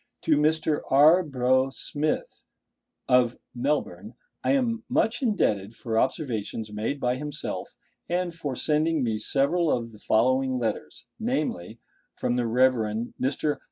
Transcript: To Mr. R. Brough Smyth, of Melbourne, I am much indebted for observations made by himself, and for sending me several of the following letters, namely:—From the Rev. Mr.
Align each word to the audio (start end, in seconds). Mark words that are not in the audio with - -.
To 0.23 0.35
Mr. 0.35 0.81
R. 0.89 1.21
Brough 1.21 1.69
Smyth, 1.69 2.43
of 3.07 3.37
Melbourne, 3.53 4.15
I 4.43 4.53
am 4.53 4.83
much 4.89 5.21
indebted 5.21 5.75
for 5.75 5.99
observations 5.99 6.73
made 6.73 6.99
by 6.99 7.17
himself, 7.17 7.75
and 8.09 8.33
for 8.33 8.55
sending 8.55 9.03
me 9.03 9.19
several 9.19 9.71
of 9.71 9.91
the 9.91 9.99
following 9.99 10.57
letters, 10.57 11.05
namely:—From 11.19 12.35
the 12.35 12.47
Rev. 12.47 13.13
Mr. 13.21 13.59